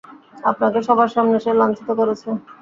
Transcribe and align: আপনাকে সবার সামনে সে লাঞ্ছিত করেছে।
আপনাকে 0.43 0.79
সবার 0.87 1.09
সামনে 1.15 1.37
সে 1.39 1.51
লাঞ্ছিত 1.53 1.89
করেছে। 1.99 2.29